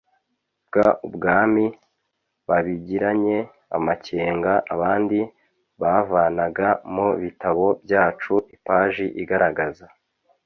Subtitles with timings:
[0.67, 0.73] bw
[1.07, 1.65] Ubwami
[2.49, 3.37] babigiranye
[3.77, 5.19] amakenga Abandi
[5.81, 9.85] bavanaga mu bitabo byacu ipaji igaragaza